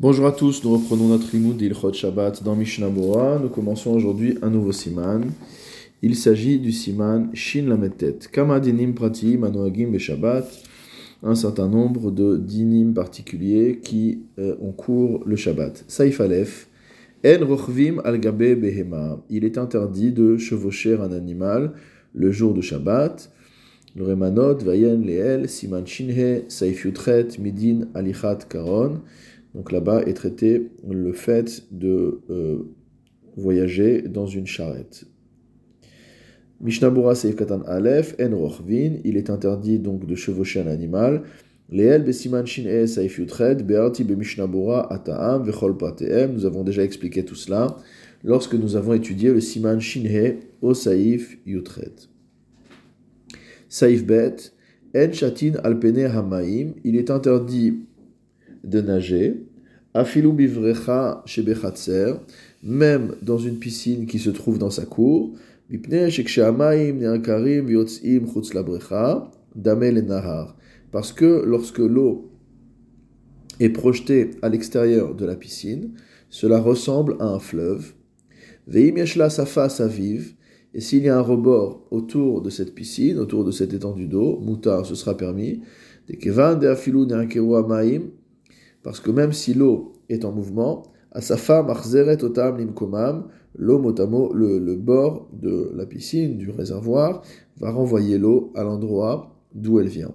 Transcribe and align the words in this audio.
Bonjour 0.00 0.26
à 0.26 0.32
tous, 0.32 0.64
nous 0.64 0.72
reprenons 0.72 1.08
notre 1.08 1.30
limoud 1.30 1.58
d'Ilchot 1.58 1.92
Shabbat 1.92 2.42
dans 2.42 2.56
Mishnah 2.56 2.88
Bora. 2.88 3.38
Nous 3.38 3.50
commençons 3.50 3.90
aujourd'hui 3.90 4.38
un 4.40 4.48
nouveau 4.48 4.72
siman. 4.72 5.30
Il 6.00 6.16
s'agit 6.16 6.58
du 6.58 6.72
siman 6.72 7.28
Shin 7.34 7.66
Lametet. 7.66 8.20
Kama 8.32 8.60
dinim 8.60 8.94
prati 8.94 9.36
manoagim 9.36 9.98
Shabbat. 9.98 10.46
Un 11.22 11.34
certain 11.34 11.68
nombre 11.68 12.10
de 12.10 12.38
dinim 12.38 12.94
particuliers 12.94 13.78
qui 13.82 14.22
euh, 14.38 14.56
ont 14.62 14.72
cours 14.72 15.22
le 15.26 15.36
Shabbat. 15.36 15.84
Saif 15.86 16.22
Aleph. 16.22 16.70
En 17.22 17.44
rochvim 17.44 18.00
al 18.02 18.18
gabe 18.20 18.54
behema. 18.58 19.22
Il 19.28 19.44
est 19.44 19.58
interdit 19.58 20.12
de 20.12 20.38
chevaucher 20.38 20.94
un 20.94 21.12
animal 21.12 21.72
le 22.14 22.32
jour 22.32 22.54
de 22.54 22.62
Shabbat. 22.62 23.30
Remanot, 23.98 24.64
Vayen, 24.64 25.02
Leel, 25.02 25.46
Siman 25.46 25.86
Shinhe, 25.86 26.44
Saif 26.48 26.84
Yutret, 26.86 27.38
Midin, 27.38 27.88
Alichat, 27.92 28.46
Karon. 28.48 29.00
Donc 29.54 29.72
là-bas 29.72 30.02
est 30.02 30.14
traité 30.14 30.70
le 30.88 31.12
fait 31.12 31.64
de 31.70 32.20
euh, 32.30 32.58
voyager 33.36 34.02
dans 34.02 34.26
une 34.26 34.46
charrette. 34.46 35.04
Mishnabura 36.60 37.14
Seif 37.14 37.36
Katan 37.36 37.62
Aleph, 37.62 38.14
En 38.20 38.36
Rochvin, 38.36 38.98
il 39.04 39.16
est 39.16 39.30
interdit 39.30 39.78
donc 39.78 40.06
de 40.06 40.14
chevaucher 40.14 40.60
un 40.60 40.66
animal. 40.66 41.22
Leel 41.70 42.02
besiman 42.02 42.44
shin'e 42.44 42.86
saif 42.86 43.18
yutred, 43.18 43.62
be'arti 43.64 44.04
bemishnabura 44.04 44.92
ata'am 44.92 45.44
vechol 45.44 45.76
prateem. 45.76 46.32
Nous 46.34 46.44
avons 46.44 46.64
déjà 46.64 46.82
expliqué 46.82 47.24
tout 47.24 47.36
cela 47.36 47.76
lorsque 48.24 48.54
nous 48.54 48.76
avons 48.76 48.92
étudié 48.92 49.32
le 49.32 49.40
siman 49.40 49.80
shin'e 49.80 50.40
au 50.60 50.74
saif 50.74 51.38
yutred. 51.46 51.94
Saif 53.68 54.04
bet, 54.04 54.52
en 54.96 55.12
shatin 55.12 55.52
alpene 55.62 56.06
hamaim, 56.06 56.74
il 56.82 56.96
est 56.96 57.08
interdit 57.08 57.86
de 58.64 58.80
nager. 58.80 59.46
Afilu 59.94 60.32
bivrecha 60.32 61.24
même 62.62 63.14
dans 63.22 63.38
une 63.38 63.58
piscine 63.58 64.06
qui 64.06 64.18
se 64.18 64.30
trouve 64.30 64.58
dans 64.58 64.70
sa 64.70 64.84
cour. 64.84 65.34
Parce 70.92 71.12
que 71.12 71.44
lorsque 71.44 71.78
l'eau 71.78 72.30
est 73.60 73.68
projetée 73.70 74.30
à 74.42 74.48
l'extérieur 74.48 75.14
de 75.14 75.24
la 75.24 75.36
piscine, 75.36 75.92
cela 76.28 76.58
ressemble 76.60 77.16
à 77.20 77.26
un 77.26 77.38
fleuve. 77.38 77.92
Veim 78.66 78.96
yeshla 78.96 79.30
sa 79.30 79.46
face 79.46 79.80
vive, 79.80 80.34
et 80.74 80.80
s'il 80.80 81.02
y 81.02 81.08
a 81.08 81.18
un 81.18 81.22
rebord 81.22 81.86
autour 81.90 82.42
de 82.42 82.50
cette 82.50 82.74
piscine, 82.74 83.18
autour 83.18 83.44
de 83.44 83.50
cette 83.50 83.72
étendue 83.72 84.06
d'eau, 84.06 84.38
moutar, 84.38 84.86
ce 84.86 84.94
sera 84.94 85.16
permis. 85.16 85.62
De 86.08 86.14
kevan 86.14 86.60
parce 88.82 89.00
que 89.00 89.10
même 89.10 89.32
si 89.32 89.54
l'eau 89.54 89.92
est 90.08 90.24
en 90.24 90.32
mouvement, 90.32 90.82
à 91.12 91.20
sa 91.20 91.36
femme, 91.36 91.68
otam 91.68 92.58
limkomam, 92.58 93.28
l'eau 93.56 93.78
motamo, 93.78 94.32
le, 94.32 94.76
bord 94.76 95.28
de 95.32 95.72
la 95.74 95.86
piscine, 95.86 96.36
du 96.36 96.50
réservoir, 96.50 97.22
va 97.58 97.70
renvoyer 97.70 98.18
l'eau 98.18 98.52
à 98.54 98.62
l'endroit 98.62 99.36
d'où 99.54 99.80
elle 99.80 99.88
vient. 99.88 100.14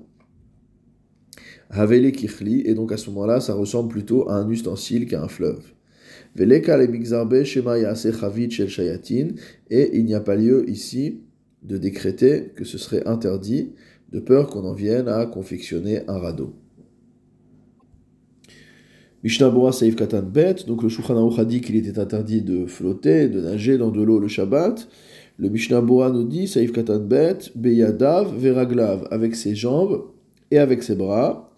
Havele 1.70 2.12
kichli, 2.12 2.62
et 2.66 2.74
donc 2.74 2.92
à 2.92 2.98
ce 2.98 3.10
moment-là, 3.10 3.42
ça 3.42 3.54
ressemble 3.54 3.90
plutôt 3.90 4.30
à 4.30 4.36
un 4.36 4.50
ustensile 4.50 5.08
qu'à 5.08 5.22
un 5.22 5.28
fleuve. 5.28 5.74
Veleka 6.36 6.78
le 6.78 6.88
mixarbe 6.88 7.44
shema 7.44 7.96
chavit 7.96 8.50
et 9.70 9.98
il 9.98 10.06
n'y 10.06 10.14
a 10.14 10.20
pas 10.20 10.36
lieu 10.36 10.70
ici 10.70 11.22
de 11.64 11.78
décréter 11.78 12.52
que 12.56 12.64
ce 12.64 12.78
serait 12.78 13.08
interdit, 13.08 13.74
de 14.12 14.20
peur 14.20 14.50
qu'on 14.50 14.66
en 14.66 14.74
vienne 14.74 15.08
à 15.08 15.26
confectionner 15.26 16.02
un 16.08 16.18
radeau. 16.18 16.54
Mishnah 19.26 19.50
Bora 19.50 19.72
Saif 19.72 19.96
Katan 19.96 20.22
Bet, 20.22 20.68
donc 20.68 20.84
le 20.84 20.90
Shulchan 20.90 21.36
a 21.36 21.46
dit 21.46 21.60
qu'il 21.60 21.76
était 21.78 21.98
interdit 21.98 22.44
de 22.44 22.68
flotter, 22.68 23.28
de 23.28 23.42
nager 23.42 23.80
dans 23.80 23.90
de 23.90 24.00
l'eau 24.04 24.20
le 24.20 24.28
Shabbat. 24.28 24.88
Le 25.40 25.50
Mishnah 25.50 25.82
Bora 25.82 26.12
nous 26.12 26.26
dit 26.26 26.48
Saif 26.48 26.72
Katan 26.72 27.00
Bet, 27.00 27.40
Beyadav 27.56 28.38
Veraglav, 28.38 29.08
avec 29.10 29.36
ses 29.36 29.56
jambes 29.56 30.04
et 30.52 30.60
avec 30.60 30.84
ses 30.84 30.94
bras. 30.94 31.52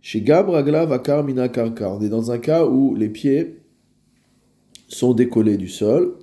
Chez 0.00 0.22
Gab 0.22 0.48
Raglav 0.48 0.90
Akar 0.94 1.22
Mina 1.22 1.50
Karka, 1.50 1.92
on 1.92 2.00
est 2.00 2.08
dans 2.08 2.30
un 2.30 2.38
cas 2.38 2.64
où 2.64 2.94
les 2.94 3.10
pieds 3.10 3.58
sont 4.88 5.12
décollés 5.12 5.58
du 5.58 5.68
sol, 5.68 6.14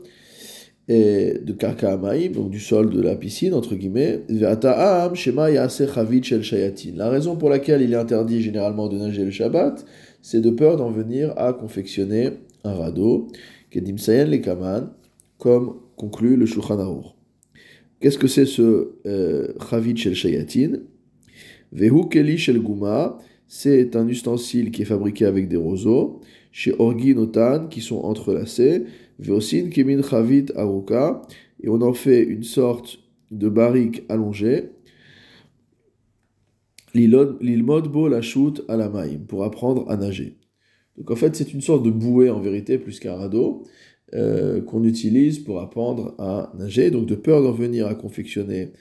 et 0.87 1.33
de 1.43 1.53
Karka 1.53 1.93
Amaim, 1.93 2.29
donc 2.33 2.49
du 2.49 2.59
sol 2.59 2.89
de 2.89 3.01
la 3.01 3.15
piscine, 3.15 3.53
entre 3.53 3.75
guillemets. 3.75 4.21
Shema 5.13 5.69
Shel 5.69 6.43
Shayatin. 6.43 6.91
La 6.95 7.09
raison 7.09 7.35
pour 7.35 7.49
laquelle 7.49 7.83
il 7.83 7.93
est 7.93 7.97
interdit 7.97 8.41
généralement 8.41 8.87
de 8.87 8.97
nager 8.97 9.25
le 9.25 9.31
Shabbat, 9.31 9.85
c'est 10.21 10.41
de 10.41 10.49
peur 10.49 10.77
d'en 10.77 10.89
venir 10.89 11.33
à 11.37 11.53
confectionner 11.53 12.31
un 12.63 12.73
radeau, 12.73 13.27
Kedim 13.69 13.97
Sayan 13.97 14.29
le 14.29 14.37
Kaman, 14.37 14.89
comme 15.37 15.75
conclut 15.95 16.35
le 16.35 16.45
Shulchan. 16.45 17.03
Qu'est-ce 17.99 18.17
que 18.17 18.27
c'est 18.27 18.45
ce 18.45 18.91
euh, 19.05 19.53
Chavit 19.69 19.97
Shel 19.97 20.13
Shayatin? 20.13 20.79
Vehu 21.71 22.07
Keli 22.09 22.37
Shel 22.37 22.59
Guma, 22.59 23.17
c'est 23.47 23.95
un 23.95 24.07
ustensile 24.07 24.71
qui 24.71 24.83
est 24.83 24.85
fabriqué 24.85 25.25
avec 25.25 25.47
des 25.47 25.57
roseaux, 25.57 26.21
chez 26.51 26.73
Orgin 26.79 27.67
qui 27.69 27.81
sont 27.81 27.99
entrelacés, 27.99 28.83
Veosin 29.19 29.69
Kemin 29.69 30.01
Chavit 30.01 30.45
Aruka, 30.55 31.21
et 31.61 31.69
on 31.69 31.81
en 31.81 31.93
fait 31.93 32.23
une 32.23 32.43
sorte 32.43 32.99
de 33.31 33.49
barrique 33.49 34.03
allongée, 34.09 34.69
L'ilmod 36.97 38.09
la 38.09 38.21
shoot 38.21 38.63
à 38.67 38.75
la 38.75 38.91
pour 39.27 39.43
apprendre 39.43 39.89
à 39.89 39.97
nager. 39.97 40.37
Donc 40.97 41.11
en 41.11 41.15
fait, 41.15 41.35
c'est 41.35 41.53
une 41.53 41.61
sorte 41.61 41.83
de 41.83 41.91
bouée 41.91 42.29
en 42.29 42.39
vérité, 42.39 42.77
plus 42.77 42.99
qu'un 42.99 43.15
radeau, 43.15 43.63
euh, 44.15 44.61
qu'on 44.61 44.83
utilise 44.83 45.39
pour 45.39 45.59
apprendre 45.61 46.15
à 46.17 46.51
nager. 46.57 46.91
Donc 46.91 47.05
de 47.05 47.15
peur 47.15 47.43
d'en 47.43 47.51
venir 47.51 47.87
à 47.87 47.95
confectionner 47.95 48.71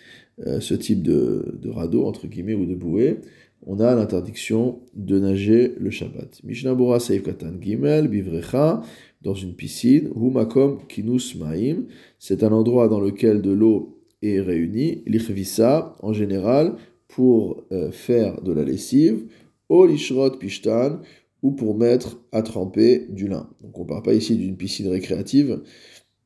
euh, 0.47 0.60
ce 0.60 0.75
type 0.75 1.03
de, 1.03 1.60
radeau, 1.69 2.06
entre 2.06 2.26
guillemets, 2.26 2.55
ou 2.55 2.66
de 2.66 2.75
bouée, 2.75 3.19
on 3.66 3.81
a 3.81 3.94
l'interdiction 3.94 4.81
de 4.94 5.19
nager 5.19 5.75
le 5.78 5.91
Shabbat. 5.91 6.41
Mishnah 6.44 6.76
Seif 7.00 7.22
Katan 7.22 7.55
Gimel, 7.60 8.09
Bivrecha, 8.09 8.82
dans 9.22 9.34
une 9.34 9.55
piscine, 9.55 10.10
Humakom 10.15 10.78
Kinus 10.88 11.34
Maim, 11.37 11.84
c'est 12.19 12.44
un 12.44 12.53
endroit 12.53 12.88
dans 12.88 13.00
lequel 13.00 13.43
de 13.43 13.50
l'eau 13.50 13.99
est 14.22 14.41
réunie, 14.41 15.03
Lichvisa, 15.06 15.97
en 16.00 16.12
général, 16.12 16.76
pour 17.09 17.65
euh, 17.72 17.91
faire 17.91 18.41
de 18.43 18.53
la 18.53 18.65
lessive, 18.65 19.27
au 19.69 19.87
lishrot 19.87 20.31
pishtan, 20.33 21.00
ou 21.43 21.53
pour 21.53 21.77
mettre 21.77 22.21
à 22.33 22.43
tremper 22.43 23.06
du 23.09 23.28
lin. 23.28 23.49
Donc 23.62 23.78
on 23.78 23.83
ne 23.83 23.89
parle 23.89 24.03
pas 24.03 24.15
ici 24.15 24.37
d'une 24.37 24.56
piscine 24.56 24.89
récréative, 24.89 25.62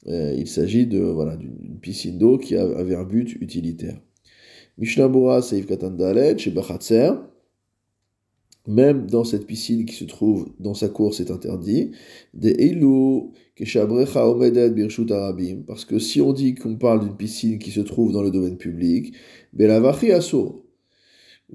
euh, 0.06 0.34
il 0.36 0.46
s'agit 0.46 0.86
de 0.86 1.00
voilà 1.00 1.36
d'une 1.36 1.78
piscine 1.80 2.16
d'eau 2.16 2.38
qui 2.38 2.56
avait 2.56 2.94
un 2.94 3.04
but 3.04 3.36
utilitaire. 3.40 4.00
Mishnah 4.78 5.42
Seif 5.42 5.66
Katandalet, 5.66 6.38
chez 6.38 6.52
même 8.66 9.06
dans 9.06 9.24
cette 9.24 9.46
piscine 9.46 9.84
qui 9.84 9.94
se 9.94 10.04
trouve 10.04 10.48
dans 10.58 10.74
sa 10.74 10.88
cour, 10.88 11.14
c'est 11.14 11.30
interdit. 11.30 11.92
Des 12.34 12.54
Eilu, 12.58 13.30
Keshabrecha 13.56 14.28
Omedet 14.28 14.70
Birshut 14.70 15.10
Arabim, 15.10 15.62
parce 15.66 15.84
que 15.84 15.98
si 15.98 16.20
on 16.20 16.32
dit 16.32 16.54
qu'on 16.54 16.76
parle 16.76 17.00
d'une 17.00 17.16
piscine 17.16 17.58
qui 17.58 17.70
se 17.70 17.80
trouve 17.80 18.12
dans 18.12 18.22
le 18.22 18.30
domaine 18.30 18.58
public, 18.58 19.14
Belavachi 19.52 20.12
Asso, 20.12 20.59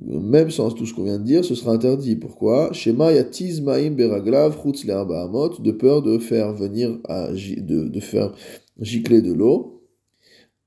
même 0.02 0.52
sans 0.52 0.72
tout 0.72 0.86
ce 0.86 0.94
qu'on 0.94 1.04
vient 1.04 1.20
de 1.20 1.24
dire, 1.24 1.46
ce 1.46 1.56
sera 1.56 1.72
interdit. 1.72 2.16
Pourquoi? 2.16 2.72
Shema 2.74 3.14
yatiz 3.14 3.62
ma'im 3.62 3.92
beraglav 3.92 4.62
chutz 4.62 4.86
de 4.86 5.72
peur 5.72 6.02
de 6.02 6.18
faire 6.18 6.54
venir 6.54 6.98
de, 7.00 7.88
de 7.88 8.00
faire 8.00 8.34
gicler 8.80 9.22
de 9.22 9.34
l'eau 9.34 9.82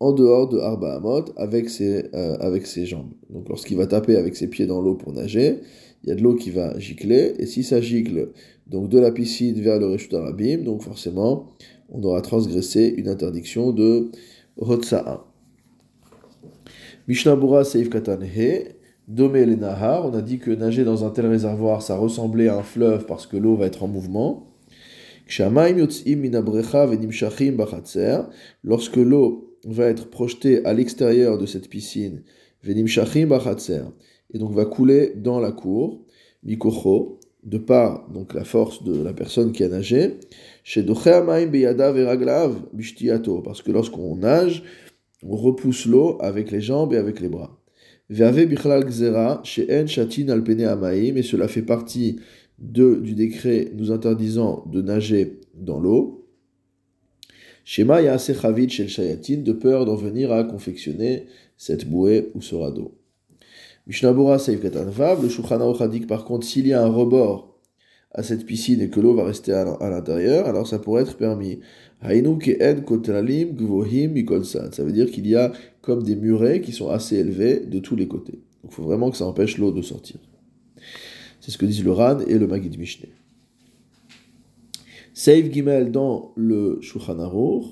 en 0.01 0.13
dehors 0.13 0.49
de 0.49 0.59
arba 0.59 0.95
amot 0.95 1.25
avec 1.37 1.69
ses, 1.69 2.07
euh, 2.15 2.37
avec 2.39 2.67
ses 2.67 2.87
jambes. 2.87 3.13
Donc 3.31 3.49
lorsqu'il 3.49 3.77
va 3.77 3.87
taper 3.87 4.17
avec 4.17 4.37
ses 4.37 4.49
pieds 4.49 4.67
dans 4.67 4.81
l'eau 4.81 4.95
pour 4.95 5.13
nager, 5.13 5.61
il 6.05 6.09
y 6.09 6.13
a 6.13 6.15
de 6.15 6.23
l'eau 6.23 6.37
qui 6.37 6.51
va 6.51 6.79
gicler, 6.79 7.35
et 7.39 7.47
si 7.47 7.65
ça 7.65 7.81
gicle 7.81 8.31
donc 8.69 8.89
de 8.89 8.99
la 8.99 9.11
piscine 9.11 9.61
vers 9.61 9.81
le 9.81 9.87
Reshut 9.87 10.15
Arabim, 10.15 10.59
donc 10.59 10.83
forcément 10.83 11.53
on 11.89 12.03
aura 12.03 12.21
transgressé 12.21 12.95
une 12.97 13.09
interdiction 13.09 13.73
de 13.73 14.11
Hotsa'a. 14.57 15.25
Mishnah 17.09 17.65
Seif 17.65 17.89
Katan 17.89 18.21
He, 18.21 18.78
Domé 19.09 19.47
les 19.47 19.57
on 19.57 20.13
a 20.13 20.21
dit 20.21 20.39
que 20.39 20.51
nager 20.51 20.85
dans 20.85 21.07
un 21.07 21.09
tel 21.09 21.25
réservoir, 21.25 21.81
ça 21.81 21.97
ressemblait 21.97 22.49
à 22.49 22.59
un 22.59 22.63
fleuve 22.63 23.07
parce 23.07 23.27
que 23.27 23.39
l'eau 23.39 23.57
va 23.57 23.65
être 23.65 23.83
en 23.83 23.89
mouvement. 23.89 24.53
Lorsque 28.63 28.97
l'eau 28.97 29.57
va 29.65 29.87
être 29.87 30.11
projetée 30.11 30.63
à 30.67 30.75
l'extérieur 30.75 31.39
de 31.39 31.47
cette 31.47 31.71
piscine, 31.71 32.23
et 32.67 32.75
donc 34.39 34.53
va 34.53 34.67
couler 34.67 35.15
dans 35.17 35.41
la 35.41 35.53
cour, 35.53 36.05
mikocho, 36.45 37.19
de 37.45 37.57
par 37.57 38.11
donc 38.11 38.35
la 38.35 38.45
force 38.45 38.83
de 38.85 39.03
la 39.03 39.15
personne 39.15 39.53
qui 39.53 39.65
a 39.65 39.69
nagé, 39.69 40.21
parce 43.43 43.63
que 43.63 43.73
lorsqu'on 43.73 44.17
nage, 44.17 44.63
on 45.23 45.35
repousse 45.35 45.87
l'eau 45.87 46.19
avec 46.21 46.51
les 46.51 46.61
jambes 46.61 46.93
et 46.93 46.99
avec 46.99 47.21
les 47.21 47.31
bras. 47.31 47.58
Et 48.11 48.17
cela 51.23 51.49
fait 51.49 51.63
partie 51.63 52.21
du 52.59 53.15
décret 53.15 53.71
nous 53.75 53.93
interdisant 53.93 54.65
de 54.73 54.81
nager 54.81 55.41
dans 55.55 55.79
l'eau. 55.79 56.27
Shema 57.65 58.01
Yaasechavit 58.01 58.71
Shel 58.71 58.89
Shayatin, 58.89 59.43
de 59.43 59.53
peur 59.53 59.85
d'en 59.85 59.97
venir 59.97 60.33
à 60.33 60.43
confectionner 60.45 61.27
cette 61.59 61.87
bouée 61.87 62.31
ou 62.35 62.41
ce 62.41 62.55
radeau. 62.55 62.95
Mishnabura 63.87 64.39
Seif 64.39 64.61
Vav, 64.65 65.23
le 65.23 65.29
Shulchan 65.29 65.61
Aruch 65.61 66.07
par 66.07 66.25
contre, 66.25 66.47
s'il 66.47 66.67
y 66.67 66.73
a 66.73 66.83
un 66.83 66.89
rebord 66.89 67.48
à 68.13 68.23
cette 68.23 68.47
piscine 68.47 68.81
et 68.81 68.89
que 68.89 69.01
l'eau 69.01 69.15
va 69.15 69.25
rester 69.25 69.53
à 69.53 69.91
l'intérieur, 69.91 70.47
alors 70.47 70.67
ça 70.67 70.79
pourrait 70.79 71.03
être 71.03 71.17
permis. 71.17 71.61
Ça 72.01 72.09
veut 72.09 72.23
dire 74.93 75.11
qu'il 75.11 75.27
y 75.27 75.35
a 75.35 75.53
comme 75.83 76.03
des 76.03 76.17
murets 76.17 76.61
qui 76.61 76.73
sont 76.73 76.89
assez 76.89 77.17
élevés 77.17 77.61
de 77.61 77.79
tous 77.79 77.97
les 77.97 78.09
côtés. 78.09 78.41
Donc 78.63 78.73
il 78.73 78.75
faut 78.75 78.83
vraiment 78.83 79.11
que 79.11 79.17
ça 79.17 79.27
empêche 79.27 79.59
l'eau 79.59 79.73
de 79.73 79.83
sortir. 79.83 80.17
C'est 81.41 81.51
ce 81.51 81.59
que 81.59 81.67
disent 81.67 81.85
le 81.85 81.93
Ran 81.93 82.21
et 82.21 82.39
le 82.39 82.47
Magid 82.47 82.79
Mishneh. 82.79 83.11
Seif 85.15 85.53
Gimel 85.53 85.91
dans 85.91 86.33
le 86.37 86.79
Shulchan 86.81 87.19
Aruch. 87.19 87.65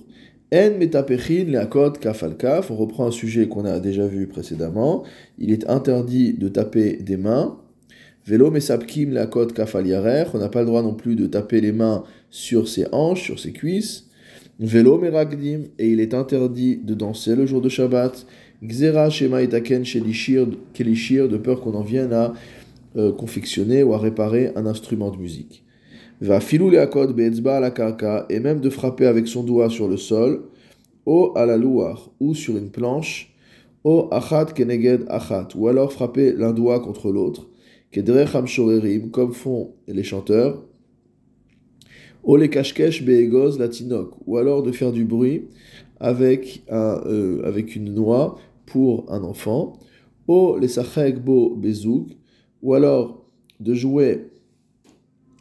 En 0.53 0.79
metapechin 0.79 1.45
leakot 1.45 1.93
kaf 1.93 2.23
al 2.23 2.37
kaf. 2.37 2.71
On 2.71 2.77
reprend 2.77 3.07
un 3.07 3.11
sujet 3.11 3.49
qu'on 3.49 3.65
a 3.65 3.81
déjà 3.81 4.07
vu 4.07 4.27
précédemment. 4.27 5.05
Il 5.39 5.53
est 5.53 5.69
interdit 5.69 6.35
de 6.35 6.49
taper 6.49 6.97
des 6.97 7.17
mains. 7.17 7.59
Velo 8.27 8.51
mesapkim 8.51 9.13
leakot 9.13 9.53
kaf 9.55 9.77
al 9.77 9.87
yarer. 9.87 10.27
On 10.35 10.39
n'a 10.39 10.49
pas 10.49 10.61
le 10.61 10.67
droit 10.67 10.83
non 10.83 10.95
plus 10.95 11.15
de 11.15 11.27
taper 11.27 11.61
les 11.61 11.71
mains 11.71 12.03
sur 12.29 12.67
ses 12.67 12.87
hanches, 12.91 13.23
sur 13.23 13.39
ses 13.39 13.53
cuisses. 13.53 14.09
Velo 14.59 14.99
meragdim, 14.99 15.67
et 15.79 15.91
il 15.91 16.01
est 16.01 16.13
interdit 16.13 16.77
de 16.77 16.95
danser 16.95 17.37
le 17.37 17.47
jour 17.47 17.61
de 17.61 17.69
Shabbat. 17.69 18.27
Gzera 18.65 19.11
shema 19.11 19.43
itaken 19.43 19.85
kelishir, 19.85 21.29
de 21.29 21.37
peur 21.37 21.61
qu'on 21.61 21.75
en 21.75 21.83
vienne 21.83 22.13
à 22.13 22.33
euh, 22.97 23.13
confectionner 23.13 23.85
ou 23.85 23.95
à 23.95 23.99
réparer 23.99 24.51
un 24.57 24.67
instrument 24.67 25.11
de 25.11 25.19
musique. 25.19 25.63
Va 26.21 26.41
filou 26.41 26.71
leakot 26.71 27.13
beetzba 27.13 27.61
la 27.61 27.71
karka, 27.71 28.27
et 28.29 28.41
même 28.41 28.61
de 28.61 28.71
frapper 28.71 29.07
avec 29.07 29.29
son 29.29 29.45
doigt 29.45 29.71
sur 29.71 29.87
le 29.87 29.99
sol, 29.99 30.43
o 31.05 31.33
à 31.37 31.47
la 31.47 31.59
louar, 31.59 32.11
ou 32.19 32.35
sur 32.35 32.57
une 32.57 32.71
planche, 32.71 33.33
o 33.85 34.09
achat 34.11 34.47
keneged 34.47 35.05
achat, 35.09 35.49
ou 35.55 35.69
alors 35.69 35.93
frapper 35.93 36.33
l'un 36.33 36.53
doigt 36.53 36.81
contre 36.81 37.13
l'autre, 37.13 37.47
kedrecham 37.91 38.47
shorerim, 38.47 39.11
comme 39.11 39.33
font 39.33 39.75
les 39.89 40.05
chanteurs, 40.05 40.63
ou 42.23 42.37
les 42.37 42.51
kashkesh 42.51 43.05
beegoz 43.05 43.59
latinok, 43.59 44.15
ou 44.27 44.37
alors 44.37 44.63
de 44.63 44.73
faire 44.73 44.93
du 44.93 45.05
bruit 45.05 45.45
avec, 46.01 46.65
euh, 46.71 47.43
avec 47.45 47.77
une 47.77 47.95
noix 47.95 48.39
pour 48.67 49.11
un 49.13 49.23
enfant, 49.23 49.79
ou 50.29 50.57
les 50.59 50.69
sachek 50.69 51.23
bo 51.23 51.55
bezouk, 51.55 52.09
ou 52.63 52.75
alors 52.75 53.25
de 53.61 53.75
jouer 53.75 54.27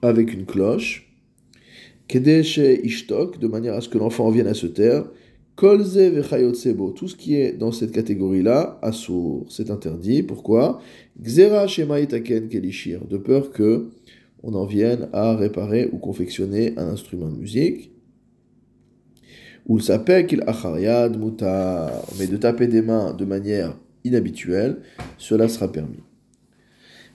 avec 0.01 0.31
une 0.33 0.45
cloche, 0.45 1.11
kedesh 2.07 2.57
ishtok, 2.57 3.39
de 3.39 3.47
manière 3.47 3.73
à 3.73 3.81
ce 3.81 3.89
que 3.89 3.97
l'enfant 3.97 4.29
vienne 4.29 4.47
à 4.47 4.53
se 4.53 4.67
taire, 4.67 5.05
kolze 5.55 5.97
vechayot 5.97 6.51
tout 6.95 7.07
ce 7.07 7.15
qui 7.15 7.35
est 7.35 7.53
dans 7.53 7.71
cette 7.71 7.91
catégorie-là, 7.91 8.79
assour, 8.81 9.45
c'est 9.49 9.71
interdit. 9.71 10.23
Pourquoi? 10.23 10.81
Gzera 11.21 11.67
shema 11.67 11.99
itaken 11.99 12.49
kelishir, 12.49 13.05
de 13.05 13.17
peur 13.17 13.51
que 13.51 13.89
on 14.43 14.53
en 14.53 14.65
vienne 14.65 15.09
à 15.11 15.35
réparer 15.35 15.89
ou 15.91 15.97
confectionner 15.97 16.73
un 16.77 16.87
instrument 16.89 17.29
de 17.29 17.37
musique. 17.37 17.91
Ou 19.67 19.79
s'appelle 19.79 20.27
qu'il 20.27 20.43
achariad 20.45 21.17
mutar, 21.17 21.89
mais 22.19 22.27
de 22.27 22.37
taper 22.37 22.67
des 22.67 22.83
mains 22.83 23.13
de 23.13 23.25
manière 23.25 23.75
inhabituelle, 24.03 24.77
cela 25.17 25.47
sera 25.47 25.71
permis. 25.71 26.03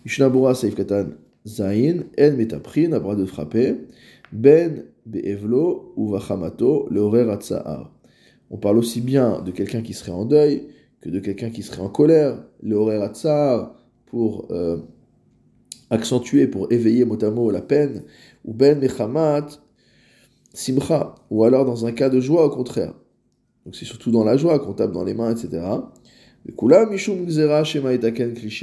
Mishnabura 0.05 0.55
Seif 0.55 0.75
Katan 0.75 1.11
Zain, 1.47 2.05
En 2.19 2.33
Metapri, 2.33 2.89
n'a 2.89 2.99
pas 2.99 3.15
de 3.15 3.25
frapper, 3.25 3.77
Ben 4.33 4.85
Be'evlo 5.07 5.93
ou 5.97 6.09
Vachamato, 6.09 6.89
le 6.91 7.03
On 8.51 8.57
parle 8.57 8.79
aussi 8.79 9.01
bien 9.01 9.41
de 9.41 9.53
quelqu'un 9.53 9.83
qui 9.83 9.95
serait 9.95 10.13
en 10.13 10.25
deuil 10.25 10.69
que 11.01 11.09
de 11.09 11.21
quelqu'un 11.21 11.51
qui 11.51 11.63
serait 11.63 11.83
en 11.83 11.89
colère. 11.89 12.43
Le 12.63 12.77
pour 14.07 14.49
euh, 14.51 14.79
accentuer, 15.89 16.47
pour 16.47 16.71
éveiller 16.73 17.05
mot 17.05 17.51
la 17.51 17.63
peine, 17.63 18.03
ou 18.45 18.53
ben 18.53 18.79
mechamat 18.79 19.47
simcha, 20.53 21.15
ou 21.31 21.45
alors 21.45 21.65
dans 21.65 21.87
un 21.87 21.93
cas 21.93 22.11
de 22.11 22.21
joie 22.21 22.45
au 22.45 22.51
contraire. 22.51 22.95
Donc 23.65 23.77
c'est 23.77 23.85
surtout 23.85 24.11
dans 24.11 24.25
la 24.25 24.37
joie 24.37 24.59
qu'on 24.59 24.73
tape 24.73 24.93
dans 24.93 25.05
les 25.05 25.15
mains, 25.15 25.31
etc. 25.31 25.63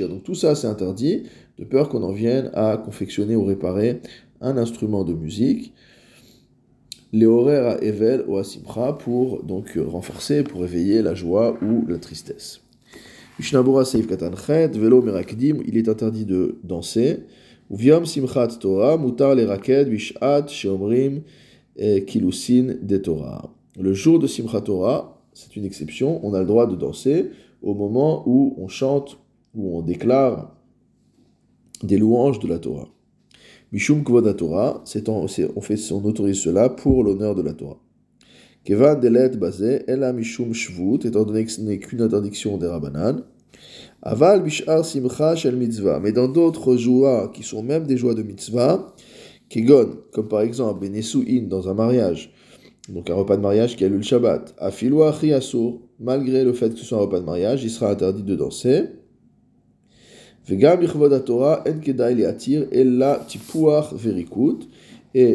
Donc 0.10 0.24
tout 0.24 0.36
ça 0.36 0.56
c'est 0.56 0.68
interdit, 0.68 1.24
de 1.58 1.64
peur 1.64 1.90
qu'on 1.90 2.04
en 2.04 2.12
vienne 2.12 2.52
à 2.54 2.78
confectionner 2.78 3.36
ou 3.36 3.46
réparer 3.46 4.02
un 4.42 4.58
instrument 4.58 5.04
de 5.04 5.14
musique. 5.14 5.74
Les 7.14 7.26
horaires 7.26 7.68
à 7.68 7.82
Evel 7.82 8.26
ou 8.28 8.38
à 8.38 8.44
Simcha 8.44 8.94
pour 8.94 9.44
donc 9.44 9.78
renforcer, 9.78 10.44
pour 10.44 10.66
éveiller 10.66 11.02
la 11.02 11.16
joie 11.16 11.58
ou 11.62 11.86
la 11.88 12.00
tristesse. 12.00 12.62
Mishnabura 13.40 13.86
Seif 13.86 14.08
Katanchet, 14.08 14.70
Velo 14.70 15.02
Merakdim, 15.02 15.60
il 15.66 15.78
est 15.78 15.88
interdit 15.88 16.26
de 16.26 16.58
danser. 16.64 17.20
Uviam 17.72 18.06
Simchat 18.06 18.48
Torah, 18.60 18.98
Mutar 18.98 19.36
le 19.36 19.46
Raked, 19.46 19.88
Vishat, 19.88 20.48
Sheomrim, 20.48 21.22
Kilusin 22.08 22.76
de 22.82 22.98
Torah. 22.98 23.54
Le 23.80 23.94
jour 23.94 24.20
de 24.20 24.28
Simchat 24.28 24.62
Torah, 24.62 25.22
c'est 25.34 25.56
une 25.56 25.66
exception, 25.66 26.20
on 26.26 26.34
a 26.34 26.40
le 26.40 26.46
droit 26.46 26.66
de 26.66 26.76
danser 26.76 27.30
au 27.62 27.74
moment 27.74 28.24
où 28.26 28.56
on 28.58 28.68
chante, 28.68 29.20
où 29.54 29.78
on 29.78 29.82
déclare 29.82 30.56
des 31.84 31.98
louanges 31.98 32.40
de 32.40 32.48
la 32.48 32.58
Torah. 32.58 32.90
Mishum 33.74 34.04
Kvoda 34.04 34.34
Torah, 34.34 34.82
on, 35.08 35.28
fait, 35.62 35.92
on 35.92 36.06
autorise 36.06 36.40
cela 36.40 36.70
pour 36.70 37.04
l'honneur 37.04 37.36
de 37.36 37.42
la 37.42 37.54
Torah. 37.54 37.80
Kevan 38.64 39.00
delet 39.00 39.38
basé, 39.38 39.84
ela 39.88 40.12
mishum 40.12 40.54
shvut, 40.54 41.06
étant 41.06 41.24
donné 41.24 41.46
que 41.46 41.52
ce 41.52 41.62
n'est 41.62 41.78
qu'une 41.78 42.02
interdiction 42.02 42.58
des 42.58 42.68
rabanan. 42.68 43.24
Aval 44.02 44.44
bishar 44.44 44.84
simcha 44.84 45.36
shel 45.36 45.56
mitzvah. 45.56 46.00
Mais 46.02 46.12
dans 46.12 46.28
d'autres 46.28 46.76
joies 46.76 47.32
qui 47.34 47.44
sont 47.44 47.64
même 47.64 47.88
des 47.88 47.96
joies 47.96 48.14
de 48.14 48.24
mitzvah, 48.24 48.94
kegon, 49.50 50.00
comme 50.12 50.28
par 50.28 50.42
exemple 50.42 50.82
benesuin 50.82 51.44
dans 51.48 51.70
un 51.70 51.74
mariage, 51.74 52.34
donc 52.90 53.10
un 53.10 53.16
repas 53.16 53.38
de 53.38 53.42
mariage 53.42 53.76
qui 53.76 53.86
a 53.86 53.88
lu 53.88 53.98
le 53.98 54.02
Shabbat, 54.02 54.54
afilu 54.58 55.02
achi 55.04 55.34
asur, 55.34 55.80
malgré 56.00 56.44
le 56.44 56.54
fait 56.54 56.70
que 56.70 56.78
ce 56.78 56.86
soit 56.86 56.98
un 56.98 57.02
repas 57.02 57.20
de 57.20 57.26
mariage, 57.26 57.64
il 57.64 57.70
sera 57.70 57.92
interdit 57.92 58.24
de 58.24 58.36
danser. 58.36 58.84
Vegam 60.37 60.37
bichvod 60.37 60.37
Torah 60.37 60.37
en 60.37 60.37
kedai 60.37 60.37
liatir 60.37 60.37
ella 60.37 60.37
tipuach 60.37 60.37
verikut. 60.37 60.37
Et 60.50 60.56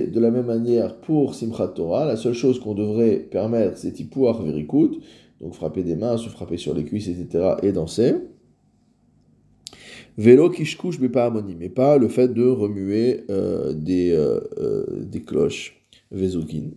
de 0.07 0.21
la 0.21 0.31
même 0.31 0.47
manière, 0.47 0.97
pour 0.97 1.35
Simchat 1.35 1.69
Torah, 1.69 2.07
la 2.07 2.17
seule 2.17 2.35
chose 2.35 2.61
qu'on 2.61 2.75
devrait 2.75 3.17
permettre, 3.17 3.77
c'est 3.77 3.93
Tipuach 3.93 4.41
Verikut, 4.41 5.01
donc 5.41 5.55
frapper 5.55 5.83
des 5.83 5.97
mains, 5.97 6.17
se 6.17 6.29
frapper 6.29 6.57
sur 6.57 6.75
les 6.75 6.85
cuisses, 6.85 7.09
etc., 7.09 7.55
et 7.63 7.73
danser. 7.73 8.15
Vélo 10.17 10.51
kishkush 10.51 11.01
bepahamoni, 11.01 11.57
mais 11.59 11.69
pas 11.69 11.99
le 11.99 12.09
fait 12.09 12.29
de 12.29 12.47
remuer 12.47 13.25
euh, 13.31 13.73
des, 13.73 14.13
euh, 14.13 14.41
euh, 14.59 15.05
des 15.05 15.23
cloches, 15.23 15.83
vezukin. 16.11 16.71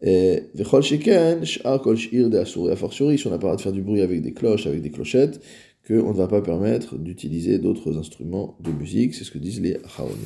Vechol 0.00 0.82
sheken, 0.82 1.44
sh'ar 1.44 1.82
kol 1.82 1.96
sh'ir 1.96 2.30
de 2.30 2.38
a 2.38 2.76
fortiori, 2.76 3.18
si 3.18 3.26
on 3.26 3.30
n'a 3.30 3.38
pas 3.38 3.48
le 3.48 3.50
droit 3.50 3.56
de 3.56 3.62
faire 3.62 3.72
du 3.72 3.82
bruit 3.82 4.00
avec 4.00 4.22
des 4.22 4.32
cloches, 4.32 4.66
avec 4.66 4.82
des 4.82 4.90
clochettes, 4.90 5.40
qu'on 5.86 6.12
ne 6.12 6.16
va 6.16 6.28
pas 6.28 6.42
permettre 6.42 6.96
d'utiliser 6.96 7.58
d'autres 7.58 7.98
instruments 7.98 8.56
de 8.60 8.70
musique, 8.70 9.14
c'est 9.14 9.24
ce 9.24 9.30
que 9.30 9.38
disent 9.38 9.60
les 9.60 9.76
Haronim. 9.96 10.16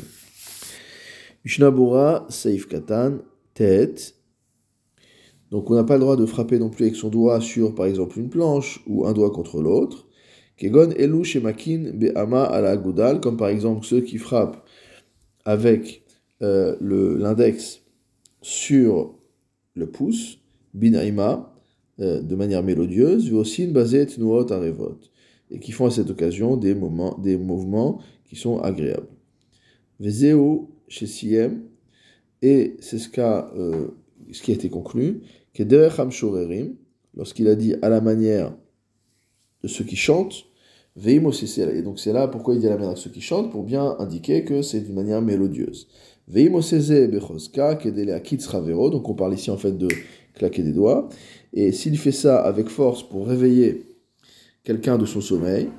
Mishnabura, 1.45 2.27
Seif 2.29 2.67
Katan, 2.67 3.19
tête. 3.55 4.15
Donc 5.51 5.71
on 5.71 5.75
n'a 5.75 5.85
pas 5.85 5.95
le 5.95 6.01
droit 6.01 6.17
de 6.17 6.27
frapper 6.27 6.59
non 6.59 6.71
plus 6.71 6.87
avec 6.87 6.97
son 6.97 7.09
doigt 7.09 7.41
sur 7.41 7.75
par 7.75 7.87
exemple 7.87 8.19
une 8.19 8.29
planche 8.29 8.83
ou 8.87 9.07
un 9.07 9.13
doigt 9.13 9.31
contre 9.31 9.63
l'autre. 9.63 10.07
Kegon 10.57 10.91
elu 10.91 11.25
shemakin 11.25 11.93
be'ama 11.95 12.45
ala 12.45 12.77
godal, 12.77 13.21
comme 13.21 13.37
par 13.37 13.49
exemple 13.49 13.85
ceux 13.85 14.01
qui 14.01 14.19
frappent 14.19 14.67
avec 15.45 16.03
euh, 16.43 16.77
l'index 16.81 17.83
sur 18.43 19.15
le 19.75 19.87
pouce, 19.87 20.39
binaima, 20.75 21.55
euh, 22.01 22.23
de 22.23 22.35
manière 22.35 22.63
mélodieuse, 22.63 23.31
vosin 23.31 23.69
bazet 23.69 24.09
nuot 24.19 24.51
arevot, 24.51 24.99
et 25.51 25.61
qui 25.61 25.73
font 25.73 25.87
à 25.87 25.91
cette 25.91 26.11
occasion 26.11 26.57
des, 26.57 26.75
moments, 26.75 27.17
des 27.19 27.37
mouvements 27.37 28.01
qui 28.25 28.37
sont 28.37 28.59
agréables. 28.59 29.09
Vezeu 30.01 30.37
chez 30.89 31.07
Siem, 31.07 31.63
et 32.43 32.77
c'est 32.81 32.99
ce, 32.99 33.09
euh, 33.19 33.89
ce 34.33 34.43
qui 34.43 34.51
a 34.51 34.55
été 34.55 34.69
conclu, 34.69 35.23
lorsqu'il 37.15 37.49
a 37.49 37.55
dit 37.55 37.75
à 37.83 37.89
la 37.89 38.01
manière 38.01 38.53
de 39.63 39.69
ceux 39.69 39.85
qui 39.85 39.97
chantent, 39.97 40.47
et 41.05 41.83
donc 41.83 41.99
c'est 41.99 42.13
là 42.13 42.27
pourquoi 42.27 42.55
il 42.55 42.61
dit 42.61 42.67
à 42.67 42.71
la 42.71 42.77
manière 42.77 42.95
de 42.95 42.99
ceux 42.99 43.11
qui 43.11 43.21
chantent, 43.21 43.51
pour 43.51 43.65
bien 43.65 43.97
indiquer 43.99 44.45
que 44.45 44.63
c'est 44.63 44.81
d'une 44.81 44.95
manière 44.95 45.21
mélodieuse. 45.21 45.89
Donc 46.29 46.65
on 49.09 49.15
parle 49.15 49.35
ici 49.35 49.51
en 49.51 49.57
fait 49.57 49.77
de 49.77 49.89
claquer 50.35 50.63
des 50.63 50.73
doigts. 50.73 51.09
Et 51.53 51.73
s'il 51.73 51.99
fait 51.99 52.13
ça 52.13 52.41
avec 52.41 52.69
force 52.69 53.03
pour 53.03 53.27
réveiller 53.27 53.96
quelqu'un 54.67 54.99
de 54.99 55.07
son 55.07 55.21
sommeil, 55.21 55.71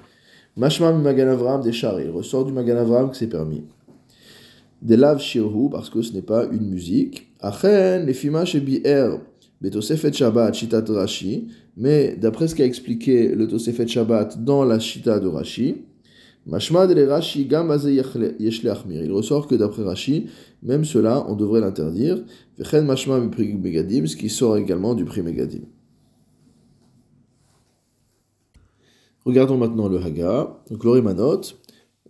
Mashma 0.56 0.92
Magan 0.94 1.28
Avram 1.28 1.62
des 1.62 1.72
il 1.72 2.10
ressort 2.10 2.46
du 2.46 2.54
Magan 2.54 2.78
Avram 2.78 3.12
que 3.12 3.18
c'est 3.18 3.28
permis. 3.28 3.64
des 4.82 4.96
lav 4.96 5.20
shirhu, 5.20 5.70
parce 5.70 5.90
que 5.90 6.02
ce 6.02 6.14
n'est 6.14 6.22
pas 6.22 6.46
une 6.46 6.70
musique. 6.70 7.28
Achen, 7.42 8.06
les 8.06 8.14
fima 8.14 8.46
shebi'er, 8.46 9.20
betosefet 9.62 10.14
Shabbat, 10.14 10.54
shitat 10.56 10.86
Rashi, 10.88 11.50
mais 11.76 12.16
d'après 12.16 12.48
ce 12.48 12.56
qu'a 12.56 12.66
expliqué 12.66 13.36
le 13.36 13.48
Tosefet 13.48 13.88
Shabbat 13.88 14.44
dans 14.44 14.64
la 14.64 14.80
shita 14.80 15.20
de 15.20 15.28
Rashi, 15.28 15.84
Mashmad 16.48 16.90
le 16.92 17.08
Rashi 17.08 17.46
gam. 17.46 17.72
Il 17.86 19.12
ressort 19.12 19.48
que 19.48 19.56
d'après 19.56 19.84
Rashi, 19.84 20.28
même 20.64 20.86
cela, 20.86 21.26
on 21.28 21.36
devrait 21.36 21.60
l'interdire. 21.60 22.24
Vechen 22.58 22.86
mashma 22.86 23.20
mi 23.20 23.30
megadim, 23.54 24.08
ce 24.08 24.16
qui 24.16 24.30
sort 24.30 24.58
également 24.58 24.96
du 24.96 25.04
prix 25.04 25.22
megadim. 25.22 25.66
Regardons 29.28 29.58
maintenant 29.58 29.90
le 29.90 29.98
Haga. 30.02 30.58
Donc 30.72 30.86
l'Orimanot. 30.86 31.42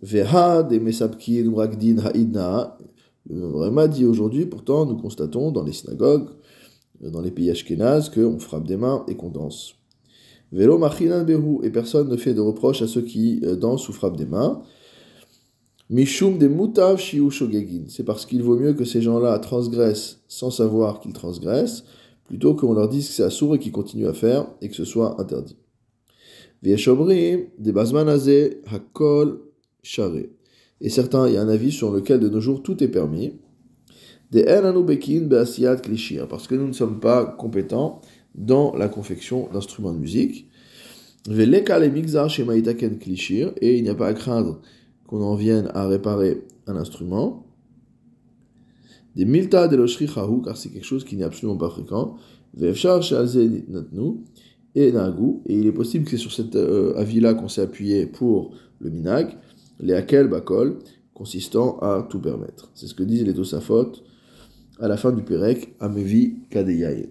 Vehad 0.00 0.72
et 0.72 0.78
Mesapkin 0.78 1.52
Ragdin 1.52 1.98
Haidna. 2.14 2.78
Le 3.28 3.44
Rema 3.44 3.88
dit 3.88 4.04
aujourd'hui, 4.04 4.46
pourtant, 4.46 4.86
nous 4.86 4.96
constatons 4.96 5.50
dans 5.50 5.64
les 5.64 5.72
synagogues, 5.72 6.28
dans 7.00 7.20
les 7.20 7.32
pays 7.32 7.50
ashkénazes, 7.50 8.08
qu'on 8.08 8.38
frappe 8.38 8.68
des 8.68 8.76
mains 8.76 9.04
et 9.08 9.16
qu'on 9.16 9.30
danse. 9.30 9.74
Velo 10.52 10.78
machinan 10.78 11.24
behu, 11.24 11.58
et 11.64 11.70
personne 11.70 12.08
ne 12.08 12.16
fait 12.16 12.34
de 12.34 12.40
reproche 12.40 12.82
à 12.82 12.86
ceux 12.86 13.02
qui 13.02 13.40
euh, 13.42 13.56
dansent 13.56 13.88
ou 13.88 13.92
frappent 13.92 14.16
des 14.16 14.24
mains. 14.24 14.62
Mishum 15.90 16.38
de 16.38 16.46
mutav 16.46 16.98
shogegin, 17.00 17.86
c'est 17.88 18.04
parce 18.04 18.26
qu'il 18.26 18.44
vaut 18.44 18.56
mieux 18.56 18.74
que 18.74 18.84
ces 18.84 19.02
gens-là 19.02 19.36
transgressent 19.40 20.20
sans 20.28 20.52
savoir 20.52 21.00
qu'ils 21.00 21.14
transgressent, 21.14 21.82
plutôt 22.26 22.54
qu'on 22.54 22.74
leur 22.74 22.88
dise 22.88 23.08
que 23.08 23.14
c'est 23.14 23.24
assourd 23.24 23.56
et 23.56 23.58
qu'ils 23.58 23.72
continuent 23.72 24.06
à 24.06 24.14
faire 24.14 24.46
et 24.62 24.68
que 24.68 24.76
ce 24.76 24.84
soit 24.84 25.20
interdit. 25.20 25.56
Hakol, 28.70 29.40
charé. 29.82 30.30
Et 30.80 30.90
certains, 30.90 31.28
il 31.28 31.34
y 31.34 31.36
a 31.36 31.42
un 31.42 31.48
avis 31.48 31.72
sur 31.72 31.92
lequel 31.92 32.20
de 32.20 32.28
nos 32.28 32.40
jours 32.40 32.62
tout 32.62 32.82
est 32.82 32.88
permis. 32.88 33.34
Klishir, 35.82 36.28
parce 36.28 36.46
que 36.46 36.54
nous 36.54 36.68
ne 36.68 36.72
sommes 36.72 37.00
pas 37.00 37.24
compétents 37.24 38.00
dans 38.34 38.74
la 38.76 38.88
confection 38.88 39.48
d'instruments 39.52 39.92
de 39.92 39.98
musique. 39.98 40.48
Et 41.26 41.32
il 43.76 43.82
n'y 43.82 43.88
a 43.88 43.94
pas 43.94 44.08
à 44.08 44.14
craindre 44.14 44.60
qu'on 45.06 45.22
en 45.22 45.34
vienne 45.34 45.70
à 45.74 45.86
réparer 45.86 46.42
un 46.66 46.76
instrument. 46.76 47.46
Des 49.16 49.24
milta 49.24 49.66
de 49.66 49.76
car 50.44 50.56
c'est 50.56 50.68
quelque 50.68 50.84
chose 50.84 51.04
qui 51.04 51.16
n'est 51.16 51.24
absolument 51.24 51.56
pas 51.56 51.70
fréquent. 51.70 52.16
Et 54.86 55.54
il 55.54 55.66
est 55.66 55.72
possible 55.72 56.04
que 56.04 56.12
c'est 56.12 56.16
sur 56.16 56.32
cet 56.32 56.54
euh, 56.54 56.94
avis-là 56.96 57.34
qu'on 57.34 57.48
s'est 57.48 57.62
appuyé 57.62 58.06
pour 58.06 58.54
le 58.80 58.90
minag, 58.90 59.36
les 59.80 59.94
akel 59.94 60.28
bakol, 60.28 60.78
consistant 61.14 61.78
à 61.80 62.06
tout 62.08 62.20
permettre. 62.20 62.70
C'est 62.74 62.86
ce 62.86 62.94
que 62.94 63.02
disent 63.02 63.24
les 63.24 63.34
Tosafot 63.34 63.92
à 64.80 64.86
la 64.86 64.96
fin 64.96 65.10
du 65.10 65.22
Perek, 65.22 65.74
Amevi 65.80 66.36
Kadeyay. 66.50 67.10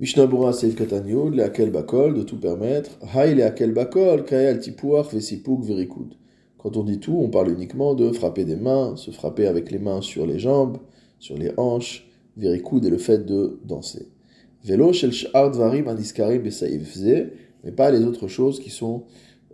Mishnah 0.00 0.26
Bura 0.26 0.52
Seif 0.52 0.74
Katanyud, 0.74 1.34
le 1.34 1.44
Akel 1.44 1.70
Bakol, 1.70 2.14
de 2.14 2.22
tout 2.22 2.38
permettre. 2.38 2.92
Hay 3.14 3.34
le 3.34 3.44
Akel 3.44 3.72
Bakol, 3.72 4.24
Kael 4.24 4.58
Vesipuk, 4.58 5.62
Verikud. 5.62 6.14
Quand 6.56 6.76
on 6.76 6.84
dit 6.84 6.98
tout, 6.98 7.16
on 7.16 7.28
parle 7.28 7.50
uniquement 7.50 7.94
de 7.94 8.10
frapper 8.10 8.44
des 8.44 8.56
mains, 8.56 8.96
se 8.96 9.10
frapper 9.10 9.46
avec 9.46 9.70
les 9.70 9.78
mains 9.78 10.00
sur 10.00 10.26
les 10.26 10.38
jambes, 10.38 10.78
sur 11.18 11.36
les 11.36 11.52
hanches, 11.58 12.08
Verikud 12.36 12.84
et 12.84 12.90
le 12.90 12.98
fait 12.98 13.26
de 13.26 13.60
danser. 13.64 14.08
Velo 14.64 14.92
Shel 14.92 15.10
Dvarim 15.32 15.88
Aniskarim 15.88 16.42
mais 17.62 17.72
pas 17.72 17.90
les 17.90 18.04
autres 18.04 18.28
choses 18.28 18.60
qui 18.60 18.70
sont 18.70 19.04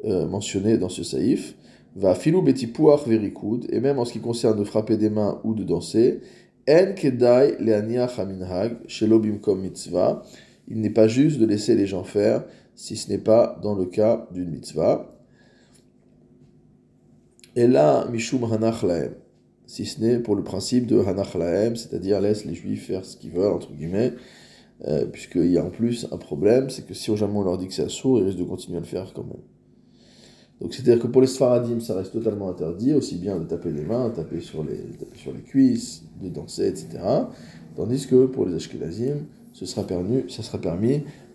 euh, 0.05 0.27
mentionnées 0.27 0.79
dans 0.79 0.89
ce 0.89 1.03
saïf. 1.03 1.57
Va 1.97 2.15
filou 2.15 2.43
betipuach 2.43 3.07
verikud, 3.07 3.67
et 3.71 3.81
même 3.81 3.99
en 3.99 4.05
ce 4.05 4.13
qui 4.13 4.21
concerne 4.21 4.59
de 4.59 4.65
frapper 4.65 4.97
des 4.97 5.09
mains 5.09 5.41
ou 5.45 5.55
de 5.55 5.65
danser, 5.65 6.21
en 6.69 6.93
kedai 6.95 7.57
leaniach 7.59 8.19
haminhag, 8.19 8.77
shelobim 8.87 9.39
kom 9.39 9.63
mitzvah, 9.63 10.23
il 10.69 10.81
n'est 10.81 10.91
pas 10.91 11.09
juste 11.09 11.39
de 11.39 11.47
laisser 11.47 11.75
les 11.75 11.87
gens 11.87 12.05
faire 12.05 12.45
si 12.75 12.97
ce 12.97 13.09
n'est 13.09 13.19
pas 13.19 13.59
dans 13.63 13.75
le 13.75 13.87
cas 13.87 14.29
d'une 14.33 14.51
mitzvah. 14.51 15.09
Et 17.55 17.67
là, 17.67 18.07
mishum 18.11 18.45
hanach 18.45 18.83
laem, 18.83 19.15
si 19.67 19.87
ce 19.87 20.01
n'est 20.03 20.19
pour 20.19 20.37
le 20.37 20.45
principe 20.45 20.87
de 20.87 20.99
hanach 20.99 21.35
laem, 21.35 21.77
c'est-à-dire 21.77 22.21
laisse 22.21 22.45
les 22.45 22.55
juifs 22.55 22.89
faire 22.89 23.07
ce 23.07 23.17
qu'ils 23.17 23.31
veulent, 23.31 23.55
entre 23.55 23.73
guillemets, 23.73 24.13
euh, 24.85 25.07
puisqu'il 25.07 25.51
y 25.51 25.59
a 25.59 25.65
en 25.65 25.71
plus 25.71 26.07
un 26.13 26.19
problème, 26.19 26.69
c'est 26.69 26.87
que 26.87 26.95
si 26.95 27.15
jamais 27.17 27.37
on 27.37 27.43
leur 27.43 27.59
dit 27.59 27.67
que 27.67 27.75
c'est 27.75 27.89
sourd, 27.89 28.19
ils 28.19 28.25
risquent 28.25 28.39
de 28.39 28.45
continuer 28.45 28.77
à 28.77 28.81
le 28.81 28.87
faire 28.87 29.13
quand 29.15 29.25
même. 29.25 29.43
Donc 30.61 30.75
c'est-à-dire 30.75 31.03
que 31.03 31.07
pour 31.07 31.21
les 31.21 31.27
Sfaradim, 31.27 31.81
ça 31.81 31.95
reste 31.95 32.13
totalement 32.13 32.49
interdit, 32.49 32.95
aussi 32.95 33.17
bien 33.17 33.39
de 33.39 33.45
taper 33.45 33.71
les 33.71 33.83
mains, 33.83 34.11
taper 34.11 34.41
sur 34.41 34.65
les, 34.65 34.81
sur 35.15 35.33
les 35.33 35.43
cuisses, 35.43 36.05
de 36.23 36.29
danser, 36.29 36.69
etc. 36.69 36.99
Tandis 37.75 38.07
que 38.07 38.27
pour 38.27 38.47
les 38.47 38.55
Ashkenazim, 38.55 39.27
ce 39.53 39.67
sera 39.67 39.87
permis, 39.87 40.25
ça 40.31 40.43
sera 40.43 40.59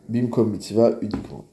mitzvah 0.10 0.98
uniquement. 1.02 1.46